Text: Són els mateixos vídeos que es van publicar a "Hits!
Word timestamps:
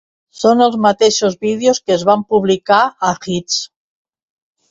Són 0.43 0.61
els 0.67 0.75
mateixos 0.85 1.35
vídeos 1.47 1.81
que 1.83 1.93
es 1.97 2.07
van 2.11 2.25
publicar 2.33 2.79
a 3.09 3.11
"Hits! 3.35 3.59